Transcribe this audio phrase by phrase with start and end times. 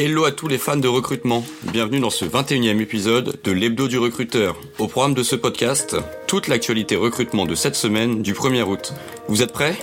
[0.00, 1.44] Hello à tous les fans de recrutement.
[1.72, 4.54] Bienvenue dans ce 21e épisode de l'Hebdo du recruteur.
[4.78, 5.96] Au programme de ce podcast,
[6.28, 8.92] toute l'actualité recrutement de cette semaine du 1er août.
[9.26, 9.76] Vous êtes prêts?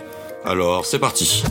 [0.46, 1.43] Alors, c'est parti.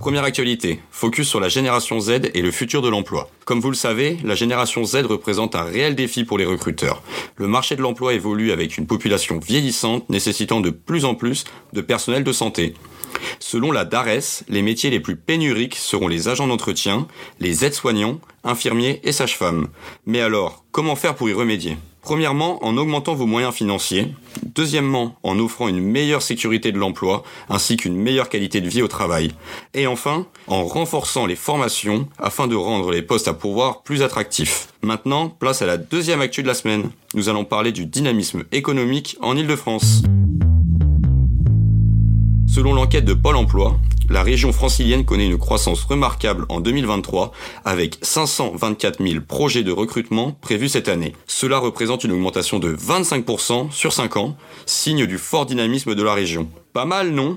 [0.00, 3.30] Première actualité, focus sur la génération Z et le futur de l'emploi.
[3.44, 7.04] Comme vous le savez, la génération Z représente un réel défi pour les recruteurs.
[7.36, 11.80] Le marché de l'emploi évolue avec une population vieillissante nécessitant de plus en plus de
[11.80, 12.74] personnel de santé.
[13.38, 17.06] Selon la DARES, les métiers les plus pénuriques seront les agents d'entretien,
[17.38, 19.68] les aides-soignants, infirmiers et sages-femmes.
[20.06, 21.76] Mais alors, comment faire pour y remédier?
[22.02, 24.08] Premièrement, en augmentant vos moyens financiers.
[24.42, 28.88] Deuxièmement, en offrant une meilleure sécurité de l'emploi ainsi qu'une meilleure qualité de vie au
[28.88, 29.32] travail.
[29.74, 34.68] Et enfin, en renforçant les formations afin de rendre les postes à pourvoir plus attractifs.
[34.82, 36.90] Maintenant, place à la deuxième actu de la semaine.
[37.14, 40.02] Nous allons parler du dynamisme économique en Ile-de-France.
[42.52, 43.78] Selon l'enquête de Pôle Emploi,
[44.08, 47.30] la région francilienne connaît une croissance remarquable en 2023
[47.64, 51.14] avec 524 000 projets de recrutement prévus cette année.
[51.28, 56.12] Cela représente une augmentation de 25% sur 5 ans, signe du fort dynamisme de la
[56.12, 56.48] région.
[56.72, 57.36] Pas mal, non?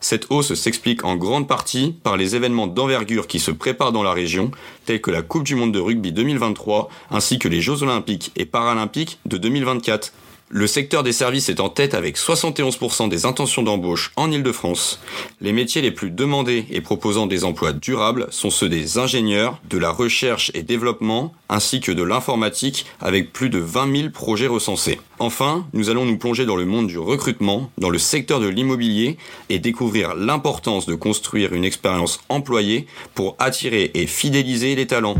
[0.00, 4.12] Cette hausse s'explique en grande partie par les événements d'envergure qui se préparent dans la
[4.12, 4.52] région,
[4.86, 8.46] tels que la Coupe du Monde de rugby 2023 ainsi que les Jeux olympiques et
[8.46, 10.12] paralympiques de 2024.
[10.54, 15.00] Le secteur des services est en tête avec 71% des intentions d'embauche en Ile-de-France.
[15.40, 19.78] Les métiers les plus demandés et proposant des emplois durables sont ceux des ingénieurs, de
[19.78, 25.00] la recherche et développement, ainsi que de l'informatique avec plus de 20 000 projets recensés.
[25.18, 29.16] Enfin, nous allons nous plonger dans le monde du recrutement, dans le secteur de l'immobilier
[29.48, 35.16] et découvrir l'importance de construire une expérience employée pour attirer et fidéliser les talents.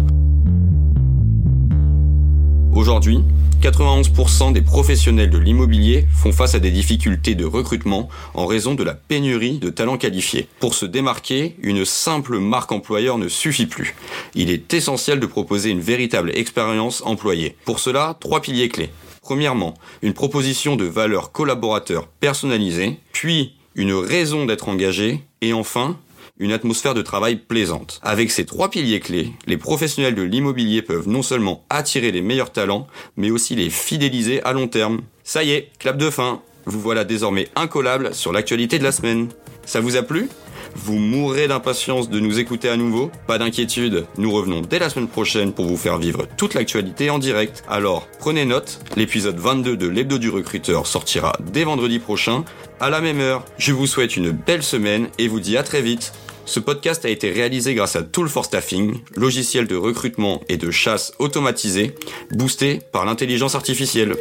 [2.75, 3.21] Aujourd'hui,
[3.63, 8.83] 91% des professionnels de l'immobilier font face à des difficultés de recrutement en raison de
[8.83, 10.49] la pénurie de talents qualifiés.
[10.59, 13.95] Pour se démarquer, une simple marque employeur ne suffit plus.
[14.35, 17.57] Il est essentiel de proposer une véritable expérience employée.
[17.65, 18.91] Pour cela, trois piliers clés.
[19.21, 25.97] Premièrement, une proposition de valeur collaborateur personnalisée, puis une raison d'être engagé, et enfin,
[26.39, 28.01] une atmosphère de travail plaisante.
[28.03, 32.53] Avec ces trois piliers clés, les professionnels de l'immobilier peuvent non seulement attirer les meilleurs
[32.53, 35.03] talents, mais aussi les fidéliser à long terme.
[35.25, 36.43] Ça y est, clap de fin.
[36.65, 39.29] Vous voilà désormais incollable sur l'actualité de la semaine.
[39.67, 40.29] Ça vous a plu?
[40.75, 45.09] Vous mourrez d'impatience de nous écouter à nouveau Pas d'inquiétude, nous revenons dès la semaine
[45.09, 47.63] prochaine pour vous faire vivre toute l'actualité en direct.
[47.69, 52.45] Alors, prenez note, l'épisode 22 de l'Hebdo du recruteur sortira dès vendredi prochain,
[52.81, 53.45] à la même heure.
[53.59, 56.13] Je vous souhaite une belle semaine et vous dis à très vite.
[56.45, 60.71] Ce podcast a été réalisé grâce à Tool for Staffing, logiciel de recrutement et de
[60.71, 61.95] chasse automatisé,
[62.33, 64.17] boosté par l'intelligence artificielle.